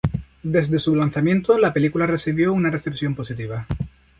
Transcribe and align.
Desde 0.41 0.79
su 0.79 0.95
lanzamiento, 0.95 1.59
la 1.59 1.73
película 1.73 2.07
recibió 2.07 2.53
una 2.53 2.71
recepción 2.71 3.13
positiva. 3.13 3.67